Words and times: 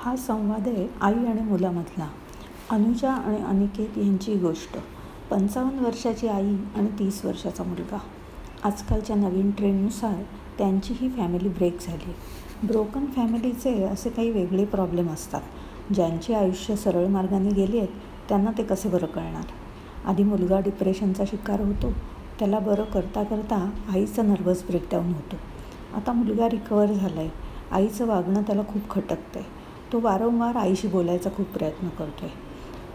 हा 0.00 0.16
संवाद 0.16 0.68
आहे 0.68 0.86
आई 1.00 1.14
आणि 1.14 1.40
मुलामधला. 1.40 2.08
अनुजा 2.70 3.12
आणि 3.12 3.42
अनिकेत 3.42 3.98
यांची 3.98 4.34
गोष्ट. 4.34 4.78
पंचावन्न 5.30 5.84
वर्षाची 5.84 6.28
आई 6.28 6.54
आणि 6.76 6.86
तीस 6.98 7.24
वर्षाचा 7.24 7.64
मुलगा. 7.64 7.98
आजकालच्या 8.64 9.16
नवीन 9.16 9.50
ट्रेंडनुसार 9.50 10.22
त्यांचीही 10.58 11.08
फॅमिली 11.08 11.48
ब्रेक 11.48 11.78
झाली. 11.80 12.14
ब्रोकन 12.66 13.06
फॅमिलीचे 13.06 13.84
असे 13.84 14.10
काही 14.10 14.30
वेगळे 14.30 14.64
प्रॉब्लेम 14.64 15.08
असतात. 15.08 15.42
ज्यांचे 15.94 16.34
आयुष्य 16.34 16.76
सरळ 16.76 17.06
मार्गाने 17.06 17.50
गेले 17.50 17.78
आहेत 17.78 18.00
त्यांना 18.28 18.50
ते 18.58 18.62
कसे 18.62 18.88
बरं 18.88 19.06
कळणार? 19.06 19.44
आधी 20.04 20.22
मुलगा 20.22 20.60
डिप्रेशनचा 20.60 21.24
शिकार 21.24 21.60
होतो. 21.60 21.92
त्याला 22.38 22.58
बरं 22.58 22.84
करता 22.84 23.22
करता 23.22 23.70
आईचं 23.92 24.28
नर्वस 24.28 24.66
ब्रेकडाऊन 24.66 25.12
होतो. 25.12 25.36
आता 25.96 26.12
मुलगा 26.12 26.48
रिकवर 26.48 26.86
झाला 26.86 27.20
आहे 27.20 27.30
आईचं 27.70 28.06
वागणं 28.06 28.42
त्याला 28.42 28.62
खूप 28.62 28.90
खटकतं 28.90 29.40
आहे 29.40 29.59
तो 29.92 30.00
वारंवार 30.00 30.56
आईशी 30.56 30.88
बोलायचा 30.88 31.30
खूप 31.36 31.46
प्रयत्न 31.46 31.88
करतो 31.88 32.26
आहे 32.26 32.30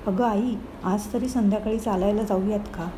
अगं 0.08 0.26
आई 0.26 0.56
आज 0.84 1.14
तरी 1.14 1.28
संध्याकाळी 1.28 1.80
चालायला 1.80 2.24
जाऊयात 2.24 2.60
का? 2.60 2.90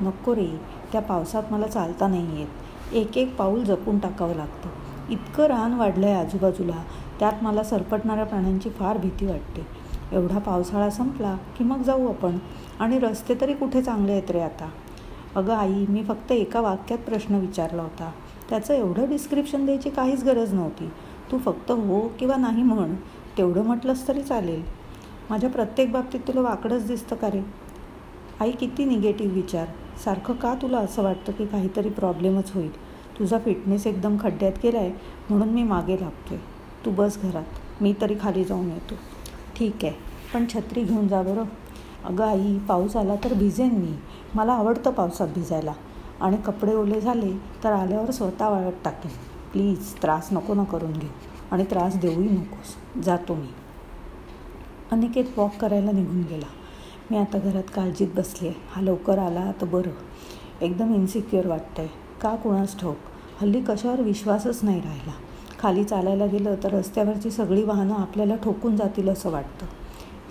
नको 0.00 0.34
रे 0.34 0.60
त्या 0.92 1.00
पावसात 1.00 1.42
मला 1.50 1.66
चालता 1.66 2.06
नाही 2.06 2.38
येत. 2.38 2.94
एक 2.94 3.18
एक 3.18 3.36
पाऊल 3.36 3.64
जपून 3.64 3.98
टाकावं 3.98 4.34
लागतं. 4.34 4.68
इतकं 5.10 5.44
रान 5.44 5.74
वाढलं 5.74 6.06
आहे 6.06 6.14
आजूबाजूला 6.14 6.82
त्यात 7.18 7.32
मला 7.42 7.62
सरपटणाऱ्या 7.62 8.24
प्राण्यांची 8.24 8.70
फार 8.70 8.98
भीती 8.98 9.26
वाटते. 9.26 9.66
एवढा 10.12 10.38
पावसाळा 10.38 10.90
संपला 10.90 11.36
की 11.58 11.64
मग 11.64 11.82
जाऊ 11.82 12.08
आपण? 12.08 12.38
आणि 12.80 12.98
रस्ते 12.98 13.34
तरी 13.40 13.54
कुठे 13.54 13.82
चांगले 13.82 14.12
आहेत 14.12 14.30
रे 14.30 14.40
आता? 14.40 14.68
अगं 15.36 15.54
आई 15.54 15.86
मी 15.88 16.02
फक्त 16.04 16.32
एका 16.32 16.60
वाक्यात 16.60 16.98
प्रश्न 16.98 17.34
विचारला 17.34 17.82
होता. 17.82 18.10
त्याचं 18.50 18.74
एवढं 18.74 19.08
डिस्क्रिप्शन 19.08 19.64
द्यायची 19.64 19.90
काहीच 19.90 20.24
गरज 20.24 20.54
नव्हती. 20.54 20.90
तू 21.32 21.38
फक्त 21.38 21.70
हो 21.70 22.12
किंवा 22.18 22.36
नाही 22.36 22.62
म्हण. 22.62 22.94
तेवढं 23.38 23.62
म्हटलंस 23.62 24.08
तरी 24.08 24.22
चालेल. 24.22 24.62
माझ्या 25.30 25.50
प्रत्येक 25.50 25.92
बाबतीत 25.92 26.20
तुला 26.20 26.40
वाकडंच 26.40 26.86
दिसतं 26.86 27.16
का 27.16 27.30
रे 27.30 27.40
आई 28.40 28.50
किती 28.50 28.84
निगेटिव्ह 28.84 29.34
विचार. 29.34 29.66
सारखं 30.04 30.34
का 30.34 30.54
तुला 30.62 30.78
असं 30.78 31.02
वाटतं 31.02 31.32
की 31.32 31.46
काहीतरी 31.46 31.88
प्रॉब्लेमच 31.88 32.52
होईल? 32.54 32.70
तुझा 33.18 33.38
फिटनेस 33.38 33.86
एकदम 33.86 34.16
खड्ड्यात 34.20 34.52
गेला 34.62 34.78
आहे 34.78 34.92
म्हणून 35.30 35.48
मी 35.48 35.62
मागे 35.62 35.96
लागतो 36.00 36.34
आहे 36.34 36.42
तू 36.84 36.90
बस 36.90 37.18
घरात. 37.22 37.82
मी 37.82 37.94
तरी 38.00 38.14
खाली 38.20 38.44
जाऊन 38.44 38.70
येतो. 38.70 38.94
ठीक 39.56 39.74
आहे. 39.82 39.92
पण 40.34 40.44
छत्री 40.54 40.82
घेऊन 40.82 41.08
जा 41.08 41.22
बरं. 41.22 41.44
अगं 42.04 42.24
आई 42.24 42.58
पाऊस 42.58 42.96
आला 42.96 43.14
तर 43.24 43.34
भिजेन 43.34 43.70
मी. 43.70 43.94
मला 44.34 44.52
आवडतं 44.52 44.90
पावसात 44.90 45.28
भिजायला. 45.28 45.72
आणि 46.20 46.36
कपडे 46.36 46.74
ओले 46.74 47.00
झाले 47.00 47.32
तर 47.64 47.72
आल्यावर 47.72 48.10
स्वतः 48.10 48.48
वाळत 48.48 48.72
टाकेन. 48.84 49.10
प्लीज 49.52 49.94
त्रास 50.02 50.28
नको 50.32 50.54
ना 50.54 50.64
करून 50.64 50.92
घेऊ. 50.92 51.10
आणि 51.52 51.64
त्रास 51.64 51.96
देऊही 51.96 52.28
नकोस. 52.28 53.00
जातो 53.04 53.34
मी. 53.34 53.48
अनिकेत 54.92 55.24
वॉक 55.36 55.56
करायला 55.60 55.90
निघून 55.90 56.22
गेला. 56.22 56.46
मी 57.10 57.16
आता 57.16 57.38
घरात 57.38 57.62
काळजीत 57.74 58.08
बसली 58.16 58.48
आहे. 58.48 58.60
हा 58.70 58.82
लवकर 58.82 59.18
आला 59.18 59.52
तर 59.60 59.66
बरं. 59.66 59.90
एकदम 60.60 60.94
इन्सिक्युअर 60.94 61.46
वाटतं 61.46 61.82
आहे 61.82 61.88
का 62.20 62.36
कुणास 62.36 62.78
ठाऊक? 62.78 62.96
हल्ली 63.40 63.60
कशावर 63.60 64.00
विश्वासच 64.00 64.60
नाही 64.62 64.80
राहिला. 64.80 65.12
खाली 65.58 65.84
चालायला 65.84 66.26
गेलं 66.26 66.54
तर 66.64 66.72
रस्त्यावरची 66.72 67.30
सगळी 67.30 67.64
वाहनं 67.64 67.94
आपल्याला 67.94 68.36
ठोकून 68.36 68.76
जातील 68.76 69.08
असं 69.08 69.30
वाटतं. 69.30 69.66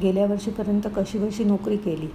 गेल्या 0.02 0.26
वर्षीपर्यंत 0.26 0.82
कशी 0.96 1.20
बशी 1.20 1.44
नोकरी 1.44 1.78
केली? 1.78 2.08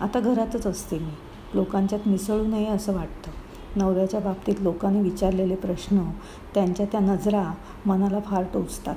आता 0.00 0.20
घरातच 0.20 0.66
असते 0.66 0.98
मी. 0.98 1.12
लोकांच्यात 1.54 2.08
मिसळू 2.08 2.46
नये 2.46 2.66
असं 2.66 2.94
वाटतं. 2.94 3.45
नवऱ्याच्या 3.76 4.20
बाबतीत 4.20 4.54
लोकांनी 4.60 5.00
विचारलेले 5.00 5.54
प्रश्न 5.54 6.10
त्यांच्या 6.54 6.86
त्या 6.86 7.00
नजरा 7.00 7.52
मनाला 7.86 8.20
फार 8.20 8.44
टोचतात. 8.54 8.96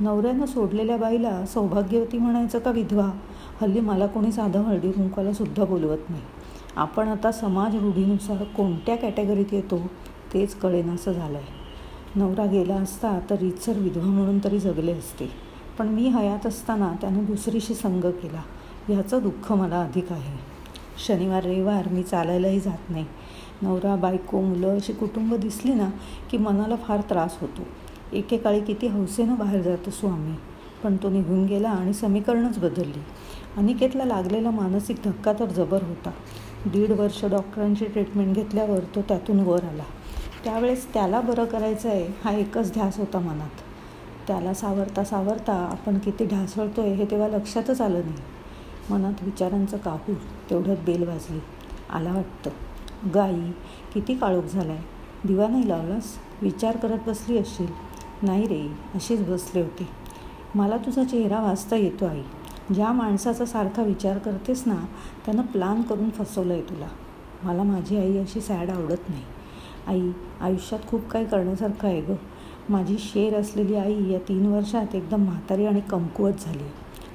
नवऱ्यानं 0.00 0.46
सोडलेल्या 0.46 0.96
बाईला 0.96 1.46
सौभाग्यवती 1.46 2.18
म्हणायचं 2.18 2.58
का 2.58 2.70
विधवा? 2.70 3.10
हल्ली 3.60 3.80
मला 3.80 4.06
कोणी 4.06 4.32
साधं 4.32 4.62
हळदी 4.62 4.90
कुंकाला 4.92 5.32
सुद्धा 5.32 5.64
बोलवत 5.64 6.10
नाही. 6.10 6.22
आपण 6.76 7.08
आता 7.08 7.32
समाज 7.32 7.74
रूढीनुसार 7.74 8.44
कोणत्या 8.44 8.96
कॅटेगरीत 8.96 9.52
येतो 9.52 9.80
तेच 10.34 10.54
कळेनासं 10.54 11.12
झालं 11.12 11.38
आहे 11.38 11.58
नवरा 12.16 12.46
गेला 12.46 12.74
असता 12.74 13.18
तर 13.30 13.34
रीतसर 13.34 13.72
विधवा 13.72 14.04
म्हणून 14.04 14.38
तरी 14.44 14.58
जगले 14.58 14.92
असते. 14.92 15.30
पण 15.78 15.88
मी 15.88 16.08
हयात 16.08 16.46
असताना 16.46 16.92
त्यानं 17.00 17.24
दुसरीशी 17.24 17.74
संग 17.74 18.04
केला. 18.04 18.42
ह्याचं 18.88 19.18
दुःख 19.22 19.52
मला 19.52 19.80
अधिक 19.80 20.12
आहे. 20.12 20.38
शनिवार 21.06 21.44
रविवार 21.44 21.88
मी 21.88 22.02
चालायलाही 22.02 22.60
जात 22.60 22.90
नाही. 22.90 23.04
नवरा 23.62 23.96
बायको 23.96 24.40
मुलं 24.40 24.76
अशी 24.76 24.92
कुटुंब 24.92 25.34
दिसली 25.34 25.74
ना 25.74 25.90
की 26.30 26.38
मनाला 26.38 26.76
फार 26.76 27.00
त्रास 27.00 27.36
होतो. 27.40 27.62
एकेकाळी 28.12 28.60
किती 28.60 28.86
हौसेनं 28.86 29.34
बाहेर 29.34 29.62
जात 29.62 29.88
असू 29.88 30.06
आम्ही 30.06 30.34
पण 30.84 30.96
तो 30.96 31.08
निघून 31.08 31.44
गेला 31.46 31.70
आणि 31.70 31.92
समीकरणच 31.92 32.58
बदलली. 32.58 33.02
अनिकेतला 33.56 34.04
लागलेला 34.04 34.50
मानसिक 34.50 34.96
धक्का 35.04 35.32
तर 35.32 35.46
जबर 35.46 35.82
होता. 35.82 36.10
दीड 36.66 36.90
वर्ष 36.90 37.24
डॉक्टरांची 37.24 37.84
ट्रीटमेंट 37.84 38.34
घेतल्यावर 38.34 38.80
तो 38.94 39.02
त्यातून 39.02 39.40
वर 39.40 39.64
आला. 39.64 39.82
त्यावेळेस 40.44 40.92
त्याला 40.94 41.20
बरं 41.20 41.44
करायचं 41.44 41.88
आहे 41.88 42.08
हा 42.24 42.32
एकच 42.32 42.72
ध्यास 42.72 42.98
होता 42.98 43.18
मनात. 43.18 43.60
त्याला 44.26 44.54
सावरता 44.54 45.04
सावरता 45.04 45.52
आपण 45.52 45.98
किती 45.98 46.24
ढासळतो 46.24 46.80
आहे 46.80 46.94
हे 46.94 47.04
तेव्हा 47.04 47.28
लक्षातच 47.28 47.80
आलं 47.80 48.00
नाही. 48.00 48.18
मनात 48.90 49.22
विचारांचं 49.22 49.76
काहूर 49.76 50.14
तेवढ्यात 50.50 50.76
बेल 50.86 51.08
वाजली. 51.08 51.40
आला 51.90 52.12
वाटतं. 52.12 52.50
गाई 53.14 53.52
किती 53.94 54.14
काळोख 54.14 54.42
झाला 54.42 54.72
आहे 54.72 54.82
दिवा 55.24 55.48
नाही 55.48 55.68
लावलास? 55.68 56.18
विचार 56.42 56.76
करत 56.76 56.98
बसली 57.06 57.38
असशील? 57.38 57.66
नाही 58.22 58.46
रे 58.46 58.68
अशीच 58.94 59.28
बसले 59.28 59.62
होते. 59.62 59.88
मला 60.54 60.76
तुझा 60.76 61.04
चेहरा 61.04 61.40
वाचता 61.40 61.76
येतो 61.76 62.06
आई. 62.06 62.22
ज्या 62.74 62.92
माणसाचा 62.92 63.44
सारखा 63.44 63.82
विचार 63.82 64.18
करतेस 64.18 64.62
ना 64.66 64.76
त्यानं 65.26 65.42
प्लान 65.42 65.82
करून 65.82 66.10
फसवलं 66.10 66.52
आहे 66.52 66.62
तुला. 66.62 66.88
मला 67.42 67.62
माझी 67.62 67.96
आई 67.96 68.18
अशी 68.18 68.40
सॅड 68.40 68.70
आवडत 68.70 69.08
नाही. 69.08 69.22
आई 69.86 70.10
आयुष्यात 70.40 70.80
खूप 70.88 71.08
काही 71.08 71.26
करण्यासारखं 71.26 71.88
आहे 71.88 72.00
गं. 72.00 72.14
माझी 72.68 72.98
शेर 72.98 73.34
असलेली 73.34 73.74
आई 73.74 74.12
या 74.12 74.18
तीन 74.18 74.46
वर्षात 74.46 74.94
एकदम 74.94 75.24
म्हातारी 75.24 75.66
आणि 75.66 75.80
कमकुवत 75.80 76.32
झाली 76.40 76.64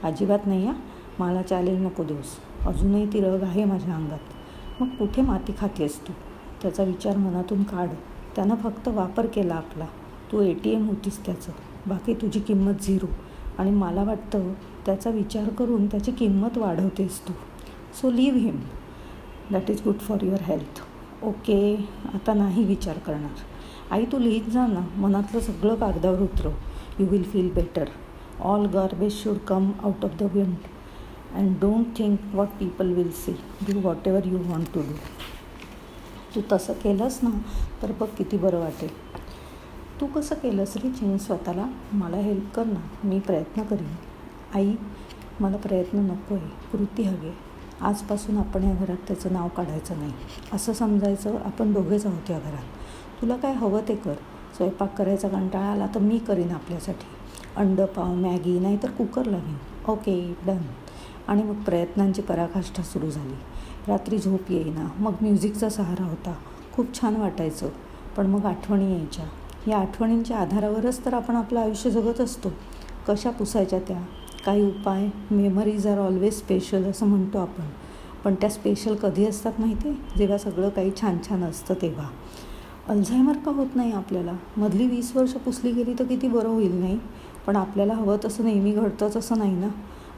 अजिबात 0.03 0.47
नाही 0.47 0.65
हा. 0.65 0.73
मला 1.19 1.41
चॅलेंज 1.41 1.85
नको 1.85 2.03
देऊस 2.03 2.37
अजूनही 2.65 3.13
ती 3.13 3.19
रग 3.19 3.43
आहे 3.43 3.65
माझ्या 3.65 3.95
अंगात. 3.95 4.34
मग 4.81 4.87
कुठे 4.89 5.21
माती 5.21 5.53
खातलीस 5.57 5.99
तू 6.07 6.13
त्याचा 6.61 6.83
विचार 6.83 7.17
मनातून 7.17 7.63
काढ. 7.63 7.89
त्यानं 8.35 8.55
फक्त 8.55 8.87
वापर 8.87 9.25
केला 9.25 9.55
आपला. 9.55 9.85
तू 10.31 10.41
ए 10.41 10.53
टी 10.53 10.69
एम 10.69 10.87
होतीस 10.87 11.25
त्याचं. 11.25 11.51
बाकी 11.87 12.13
तुझी 12.13 12.39
किंमत 12.39 12.81
झिरो. 12.81 13.07
आणि 13.57 13.71
मला 13.71 14.03
वाटतं 14.03 14.51
त्याचा 14.85 15.09
विचार 15.09 15.49
करून 15.49 15.85
त्याची 15.87 16.11
किंमत 16.11 16.57
वाढवतेस 16.57 17.21
तू. 17.27 17.33
So 18.01 18.11
leave 18.11 18.39
him 18.39 18.59
that 19.51 19.69
is 19.71 19.81
good 19.83 19.99
for 19.99 20.23
your 20.23 20.41
health 20.41 20.81
okay 21.25 21.75
आता 22.13 22.33
नाही 22.33 22.63
विचार 22.63 22.97
करणार. 22.97 23.43
आई 23.91 24.05
तू 24.11 24.19
लिहित 24.19 24.49
जा 24.49 24.67
ना. 24.67 24.81
मनातलं 24.97 25.39
सगळं 25.39 25.75
कागदावर 25.75 26.21
उतरव. 26.21 26.51
You 26.99 27.05
will 27.05 27.23
feel 27.23 27.51
better 27.53 27.89
all 28.41 28.65
garbage 28.65 29.13
should 29.13 29.37
come 29.37 29.71
out 29.83 30.05
of 30.05 30.11
the 30.19 30.23
wind 30.33 30.53
and 31.35 31.59
don't 31.59 31.97
think 31.97 32.19
what 32.33 32.49
people 32.59 32.93
will 32.93 33.11
see 33.13 33.31
do 33.63 33.79
whatever 34.07 34.27
you 34.27 34.37
want 34.43 34.73
to 34.73 34.81
do 34.81 34.95
तू 36.35 36.41
तसं 36.51 36.73
केलंस 36.73 37.19
ना 37.23 37.29
तर 37.81 37.91
बघ 37.99 38.07
किती 38.17 38.37
बरं 38.37 38.59
वाटेल. 38.59 38.89
तू 40.01 40.05
कसं 40.05 40.35
केलंस 40.35 40.75
रे 40.77 40.89
चेंज 40.91 41.19
स्वतःला 41.21 41.65
मला 41.93 42.17
हेल्प 42.17 42.53
कर 42.55 42.65
ना 42.65 42.79
मी 43.03 43.19
प्रयत्न 43.19 43.63
करीन. 43.63 43.95
आई 44.55 44.75
मला 45.41 45.57
प्रयत्न 45.57 45.99
नको 45.99 46.35
आहे 46.35 46.49
कृती 46.71 47.03
हवी 47.03 47.31
आजपासून 47.81 48.37
आपण 48.37 48.63
या 48.63 48.73
घरात 48.73 49.07
त्याचं 49.07 49.33
नाव 49.33 49.47
काढायचं 49.47 49.99
नाही. 49.99 50.13
असं 50.53 50.73
समजायचं 50.73 51.37
आपण 51.45 51.73
दोघेच 51.73 52.05
आहोत 52.05 52.29
या 52.31 52.39
घरात. 52.39 52.63
तुला 53.21 53.37
काय 53.37 53.53
हवं 53.53 53.81
ते 53.87 53.95
कर. 53.95 54.13
स्वयंपाक 54.57 54.95
करायचा 54.97 55.27
कंटाळा 55.27 55.71
आला 55.71 55.87
तर 55.95 55.99
मी 55.99 56.17
करीन 56.17 56.51
आपल्यासाठी. 56.51 57.05
अंड 57.55 57.81
पाव 57.95 58.13
मॅगी 58.15 58.59
नाहीतर 58.59 58.91
कुकर 58.91 59.25
लावीन. 59.25 59.55
Okay 59.87 60.17
done. 60.45 60.61
आणि 61.27 61.43
मग 61.43 61.53
प्रयत्नांची 61.53 62.21
पराकाष्ठा 62.21 62.83
सुरू 62.83 63.09
झाली. 63.09 63.33
रात्री 63.87 64.17
झोप 64.17 64.51
येईना. 64.51 64.87
मग 64.99 65.13
म्युझिकचा 65.21 65.69
सहारा 65.69 66.03
होता. 66.03 66.33
खूप 66.73 67.01
छान 67.01 67.15
वाटायचं. 67.15 67.69
पण 68.17 68.27
मग 68.27 68.45
आठवणी 68.45 68.91
यायच्या. 68.91 69.25
या 69.67 69.77
आठवणींच्या 69.77 70.37
आधारावरच 70.37 71.05
तर 71.05 71.13
आपण 71.13 71.35
आपलं 71.35 71.59
आयुष्य 71.59 71.89
जगत 71.89 72.21
असतो. 72.21 72.49
कशा 73.07 73.29
पुसायच्या 73.29 73.79
त्या? 73.79 74.01
काही 74.45 74.67
उपाय? 74.67 75.09
मेमरीज 75.31 75.87
आर 75.87 75.97
ऑलवेज 75.97 76.33
स्पेशल 76.33 76.83
असं 76.83 77.05
म्हणतो 77.05 77.37
आपण. 77.37 77.63
पण 78.23 78.35
त्या 78.35 78.49
स्पेशल 78.49 78.95
कधी 78.95 79.25
असतात 79.25 79.53
माहिती 79.59 79.89
आहे 79.89 80.17
जेव्हा 80.17 80.37
सगळं 80.37 80.69
काही 80.69 80.91
छान 81.01 81.17
छान 81.29 81.43
असतं 81.43 81.73
तेव्हा. 81.81 82.09
अल्झायमर 82.87 83.37
का 83.45 83.51
होत 83.51 83.67
नाही 83.75 83.91
आपल्याला? 83.91 84.33
मधली 84.57 84.87
वीस 84.87 85.15
वर्ष 85.15 85.33
पुसली 85.33 85.71
गेली 85.71 85.93
तर 85.99 86.03
किती 86.03 86.27
बरं 86.27 86.47
होईल 86.47 86.79
नाही? 86.79 86.99
पण 87.47 87.55
आपल्याला 87.55 87.93
हवं 87.93 88.17
तसं 88.25 88.45
नेहमी 88.45 88.71
घडतंच 88.71 89.17
असं 89.17 89.37
नाही 89.37 89.55
ना? 89.55 89.67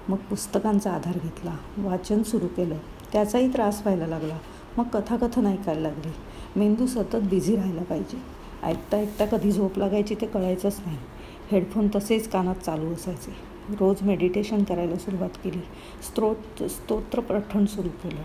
मग 0.09 0.17
पुस्तकांचा 0.17 0.91
आधार 0.91 1.17
घेतला 1.23 1.55
वाचन 1.77 2.23
सुरू 2.23 2.47
केलं 2.47 2.77
त्याचाही 3.13 3.53
त्रास 3.53 3.81
व्हायला 3.81 4.07
लागला. 4.07 4.37
मग 4.77 4.83
कथाकथन 4.83 5.45
ऐकायला 5.45 5.81
लागली. 5.81 6.11
मेंदू 6.55 6.87
सतत 6.87 7.15
बिझी 7.15 7.55
राहायला 7.55 7.83
पाहिजे. 7.83 8.21
ऐकता 8.63 8.97
ऐकता 8.97 9.25
कधी 9.25 9.51
झोप 9.51 9.77
लागायची 9.77 10.15
ते 10.15 10.25
कळायचंच 10.25 10.81
नाही. 10.85 10.97
हेडफोन 11.51 11.87
तसेच 11.95 12.29
कानात 12.29 12.55
चालू 12.55 12.93
असायचे. 12.93 13.35
रोज 13.79 14.01
मेडिटेशन 14.01 14.63
करायला 14.63 14.95
सुरुवात 14.95 15.29
केली. 15.43 15.61
स्त्रोत 16.07 16.63
स्तोत्र 16.63 17.19
पठण 17.19 17.65
सुरू 17.65 17.89
केलं. 17.89 18.21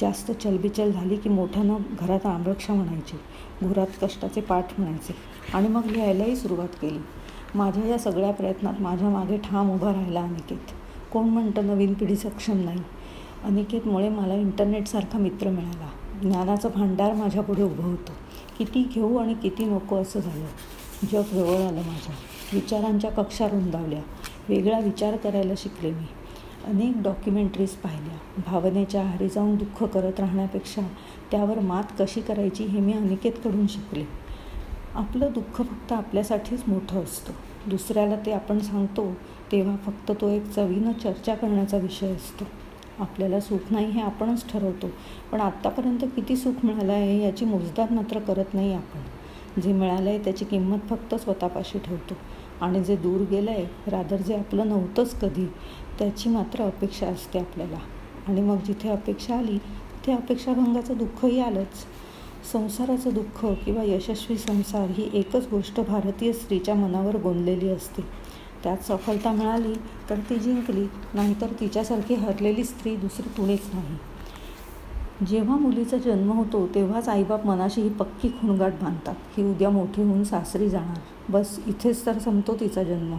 जास्त 0.00 0.32
चलबिचल 0.32 0.92
झाली 0.92 1.16
की 1.16 1.28
मोठ्यानं 1.28 1.76
घरात 2.00 2.26
आमरक्षा 2.26 2.74
म्हणायची. 2.74 3.16
घरात 3.62 3.86
कष्टाचे 4.02 4.40
पाठ 4.40 4.66
म्हणायचे. 4.78 5.14
आणि 5.54 5.68
मग 5.68 5.86
लिहायलाही 5.86 6.36
सुरुवात 6.36 6.68
केली. 6.68 6.98
माझ्या 7.54 7.86
या 7.86 7.98
सगळ्या 7.98 8.32
प्रयत्नात 8.32 8.74
माझ्या 8.80 9.08
मागे 9.08 9.36
ठाम 9.36 9.72
उभा 9.72 9.92
राहिला 9.92 10.22
अनिकेत. 10.22 10.58
कोण 11.14 11.28
म्हणतं 11.28 11.66
नवीन 11.66 11.94
पिढी 11.94 12.16
सक्षम 12.16 12.64
नाही? 12.64 12.78
अनिकेतमुळे 13.44 14.08
मला 14.08 14.34
इंटरनेटसारखा 14.34 15.18
मित्र 15.18 15.48
मिळाला. 15.48 15.88
ज्ञानाचं 16.22 16.68
भांडार 16.74 17.14
माझ्यापुढे 17.14 17.62
उभं 17.62 17.84
होतं. 17.84 18.12
किती 18.58 18.88
घेऊ 18.94 19.16
आणि 19.16 19.34
किती 19.34 19.64
नको 19.64 19.96
असं 19.96 20.20
झालं. 20.20 20.46
जग 21.12 21.22
जवळ 21.32 21.56
आलं 21.56 21.76
माझं. 21.76 22.12
विचारांच्या 22.52 23.10
कक्षा 23.10 23.46
रुंदावल्या. 23.46 24.00
वेगळा 24.48 24.78
विचार 24.78 25.16
करायला 25.16 25.52
शिकले 25.56 25.90
मी. 25.90 26.06
अनेक 26.66 27.02
डॉक्युमेंटरीज 27.02 27.70
पाहिल्या. 27.70 28.42
भावनेच्या 28.46 29.02
आहारी 29.02 29.28
जाऊन 29.28 29.56
दुःख 29.56 29.84
करत 29.84 30.20
राहण्यापेक्षा 30.20 30.82
त्यावर 31.30 31.58
मात 31.58 31.84
कशी 32.00 32.20
करायची 32.20 32.64
हे 32.64 32.80
मी 32.80 32.92
अनिकेतकडून 32.92 33.66
शिकले. 33.66 34.04
आपलं 34.94 35.28
दुःख 35.34 35.62
फक्त 35.62 35.92
आपल्यासाठीच 35.92 36.62
मोठं 36.68 37.02
असतं. 37.02 37.32
दुसऱ्याला 37.66 38.16
ते 38.16 38.32
आपण 38.32 38.58
सांगतो 38.58 39.12
तेव्हा 39.52 39.76
फक्त 39.76 40.12
तो 40.20 40.28
एक 40.28 40.50
चवीनं 40.50 40.92
चर्चा 40.92 41.34
करण्याचा 41.34 41.76
विषय 41.76 42.12
असतो. 42.12 42.44
आपल्याला 42.98 43.40
सुख 43.40 43.58
नाही 43.70 43.90
हे 43.90 44.00
आपणच 44.00 44.52
ठरवतो. 44.52 44.86
पण 45.32 45.40
आत्तापर्यंत 45.40 45.98
किती 45.98 46.36
सुख 46.36 46.64
मिळालं 46.64 46.92
आहे 46.92 47.22
याची 47.22 47.44
मोजदाद 47.44 47.92
मात्र 47.92 48.18
करत 48.18 48.54
नाही 48.54 48.74
आपण. 48.74 49.00
जे 49.60 49.72
मिळालं 49.72 50.10
आहे 50.10 50.18
त्याची 50.18 50.44
किंमत 50.44 50.78
फक्त 50.90 51.14
स्वतःपाशी 51.14 51.78
ठेवतो. 51.78 52.14
आणि 52.60 52.84
जे 52.84 52.96
दूर 52.96 53.20
गेलं 53.20 53.50
आहे 53.50 53.90
रादर 53.90 54.16
जे 54.16 54.34
आपलं 54.34 54.68
नव्हतंच 54.68 55.20
कधी 55.20 55.46
त्याची 55.98 56.28
मात्र 56.28 56.62
अपेक्षा 56.62 57.06
असते 57.06 57.38
आपल्याला. 57.38 57.78
आणि 58.28 58.40
मग 58.40 58.56
जिथे 58.56 58.88
अपेक्षा 58.88 59.36
आली 59.36 59.58
तिथे 59.58 60.12
अपेक्षाभंगाचं 60.12 60.94
दुःखही 60.96 61.40
आलंच. 61.40 61.86
संसाराचं 62.52 63.10
दुःख 63.14 63.46
किंवा 63.64 63.82
यशस्वी 63.82 64.38
संसार 64.38 64.90
ही 64.90 65.10
एकच 65.14 65.48
गोष्ट 65.50 65.80
भारतीय 65.80 66.32
स्त्रीच्या 66.32 66.74
मनावर 66.74 67.16
गोंदलेली 67.16 67.68
असते. 67.68 68.02
त्यात 68.64 68.76
सफलता 68.88 69.32
मिळाली 69.32 69.74
तर 70.10 70.18
ती 70.30 70.38
जिंकली 70.38 70.86
नाहीतर 71.14 71.46
तिच्यासारखी 71.60 72.14
हरलेली 72.14 72.64
स्त्री 72.64 72.96
दुसरी 72.96 73.28
कुणीच 73.28 73.60
नाही. 73.74 73.96
जेव्हा 75.26 75.56
मुलीचा 75.56 75.96
जन्म 75.96 76.32
होतो 76.32 76.66
तेव्हाच 76.66 77.08
आईबाप 77.08 77.46
मनाशी 77.46 77.80
ही 77.80 77.88
पक्की 77.88 78.28
खुणगाठ 78.28 78.72
बांधतात. 78.82 79.14
ही 79.36 79.50
उद्या 79.50 79.70
मोठी 79.70 80.02
होऊन 80.02 80.24
सासरी 80.24 80.68
जाणार. 80.68 80.98
बस 81.28 81.58
इथेच 81.66 82.06
तर 82.06 82.18
संपतो 82.18 82.56
तिचा 82.60 82.82
जन्म. 82.82 83.16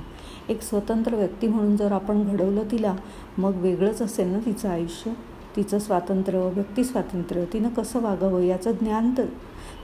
एक 0.50 0.62
स्वतंत्र 0.62 1.16
व्यक्ती 1.16 1.48
म्हणून 1.48 1.76
जर 1.76 1.92
आपण 1.92 2.24
घडवलं 2.24 2.64
तिला 2.72 2.96
मग 3.38 3.56
वेगळंच 3.56 4.02
असेल 4.02 4.28
ना 4.28 4.40
तिचं 4.46 4.70
आयुष्य? 4.70 5.14
तिचं 5.56 5.80
स्वातंत्र्य 5.80 6.38
व्यक्तिस्वातंत्र्य 6.38 7.46
तिनं 7.46 7.70
कसं 7.70 8.02
वागावं 8.02 8.42
याचं 8.42 8.72
ज्ञान 8.72 9.14
तर 9.18 9.26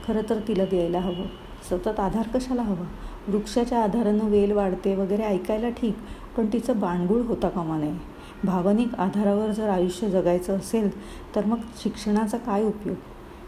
खरं 0.06 0.20
तर 0.30 0.40
तिला 0.48 0.64
द्यायला 0.64 1.00
हवं. 1.00 1.26
सतत 1.70 2.00
आधार 2.00 2.28
कशाला 2.28 2.62
हवा? 2.62 2.86
वृक्षाच्या 3.28 3.82
आधारानं 3.82 4.24
वेल 4.24 4.52
वाढते 4.52 4.94
वगैरे 4.94 5.22
ऐकायला 5.22 5.68
ठीक 5.68 5.96
पण 6.36 6.46
तिचं 6.52 6.80
बाणगुळ 6.80 7.20
होता 7.20 7.48
कामा 7.48 7.78
नये. 7.78 7.94
भावनिक 8.44 8.94
आधारावर 8.94 9.50
जर 9.50 9.68
आयुष्य 9.68 10.08
जगायचं 10.10 10.56
असेल 10.56 10.90
तर 11.34 11.44
मग 11.44 11.56
शिक्षणाचा 11.82 12.36
काय 12.36 12.64
उपयोग? 12.64 12.96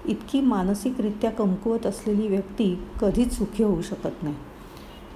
इतकी 0.09 0.41
मानसिकरित्या 0.41 1.31
कमकुवत 1.31 1.87
असलेली 1.87 2.29
व्यक्ती 2.29 2.79
कधीच 3.01 3.33
सुखी 3.33 3.63
होऊ 3.63 3.83
शकत 3.83 4.23
नाही. 4.23 4.35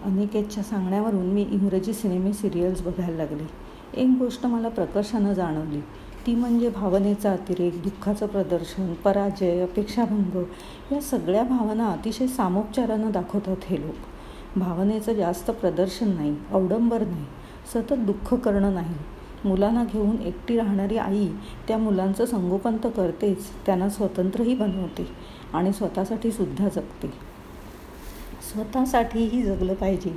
अनिकेतच्या 0.05 0.62
सांगण्यावरून 0.62 1.26
मी 1.26 1.43
इंग्रजी 1.43 1.93
सिनेमे 1.93 2.32
सिरियल्स 2.32 2.82
बघायला 2.82 3.16
लागले. 3.16 3.46
एक 3.94 4.19
गोष्ट 4.19 4.46
मला 4.46 4.69
प्रकर्षानं 4.69 5.32
जाणवली. 5.32 5.81
ती 6.26 6.34
म्हणजे 6.34 6.69
भावनेचा 6.69 7.32
अतिरेक 7.32 7.82
दुःखाचं 7.82 8.26
प्रदर्शन 8.26 8.94
पराजय 8.94 9.62
अपेक्षाभंग 9.62 10.43
या 10.93 11.00
सगळ्या 11.00 11.43
भावना 11.43 11.88
अतिशय 11.88 12.26
सामोपचारानं 12.26 13.10
दाखवतात 13.10 13.56
हे 13.66 13.81
लोक. 13.81 13.94
भावनेचं 14.58 15.12
जास्त 15.12 15.50
प्रदर्शन 15.50 16.08
नाही 16.08 16.34
अवडंबर 16.50 17.02
नाही 17.02 17.25
सतत 17.72 18.05
दुःख 18.06 18.34
करणं 18.34 18.75
नाही. 18.75 18.94
मुलांना 19.44 19.84
घेऊन 19.84 20.16
एकटी 20.19 20.56
राहणारी 20.56 20.96
आई 20.99 21.26
त्या 21.69 21.76
मुलांचं 21.78 22.26
संगोपन 22.26 22.76
तर 22.84 22.90
करतेच 22.90 23.50
त्यांना 23.66 23.88
स्वतंत्रही 23.88 24.55
बनवते 24.55 25.06
आणि 25.55 25.72
स्वतःसाठी 25.72 26.31
सुद्धा 26.32 26.69
जगते 26.69 27.10
स्वतःसाठीही 28.43 29.43
जगलं 29.43 29.75
पाहिजे 29.75 30.14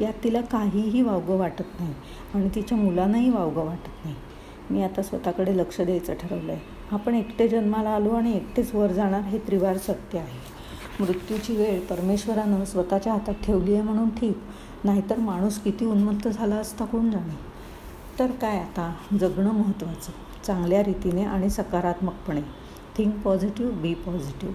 यात 0.00 0.22
तिला 0.24 0.40
काहीही 0.42 1.02
वावगं 1.02 1.38
वाटत 1.38 1.80
नाही 1.80 1.92
आणि 2.34 2.48
तिच्या 2.54 2.78
मुलांनाही 2.78 3.30
वावगं 3.30 3.64
वाटत 3.64 4.04
नाही. 4.04 4.14
मी 4.70 4.82
आता 4.82 5.02
स्वतःकडे 5.02 5.56
लक्ष 5.56 5.80
द्यायचं 5.80 6.14
ठरवलं 6.14 6.52
आहे 6.52 6.60
आपण 6.92 7.14
एकटे 7.14 7.48
जन्माला 7.48 7.90
आलो 7.90 8.10
आणि 8.10 8.34
एकटेच 8.36 8.74
वर 8.74 8.92
जाणार 8.92 9.20
हे 9.20 9.38
त्रिवार 9.38 9.76
सत्य 9.78 10.18
आहे. 10.18 10.53
मृत्यूची 11.00 11.56
वेळ 11.56 11.80
परमेश्वरानं 11.80 12.64
स्वतःच्या 12.64 13.12
हातात 13.12 13.34
ठेवली 13.44 13.72
आहे 13.74 13.82
म्हणून 13.82 14.08
ठीक. 14.08 14.38
नाहीतर 14.84 15.18
माणूस 15.18 15.58
किती 15.58 15.84
उन्मत्त 15.84 16.28
झाला 16.28 16.56
असता 16.56 16.84
कोण 16.84 17.10
जाणे? 17.10 17.38
तर 18.18 18.30
काय 18.30 18.58
आता? 18.58 18.94
जगणं 19.20 19.52
महत्त्वाचं. 19.52 20.12
चांगल्या 20.46 20.82
रीतीने 20.82 21.24
आणि 21.24 21.50
सकारात्मकपणे. 21.50 22.40
थिंक 22.98 23.14
पॉझिटिव्ह 23.24 23.72
बी 23.72 23.94
पॉझिटिव्ह 23.94 24.54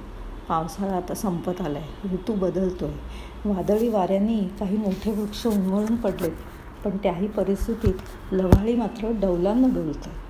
पावसाळा 0.49 0.97
आता 0.97 1.13
संपत 1.13 1.61
आला 1.61 1.79
आहे 1.79 2.13
ऋतू 2.13 2.33
बदलतो 2.33 2.85
आहे 2.85 3.49
वादळी 3.49 3.89
वाऱ्यांनी 3.89 4.41
काही 4.59 4.77
मोठे 4.77 5.11
वृक्ष 5.11 5.47
उन्मळून 5.47 5.95
पडलेत. 5.95 6.31
पण 6.83 6.97
त्याही 6.97 7.27
परिस्थितीत 7.27 7.93
लव्हाळी 8.31 8.75
मात्र 8.75 9.11
डौलांना 9.11 9.67
डोलतात. 9.67 10.28